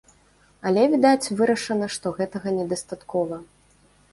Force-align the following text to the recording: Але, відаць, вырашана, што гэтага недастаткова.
Але, 0.69 0.85
відаць, 0.93 1.31
вырашана, 1.41 1.91
што 1.97 2.15
гэтага 2.17 2.57
недастаткова. 2.59 3.43